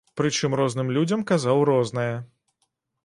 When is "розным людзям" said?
0.59-1.25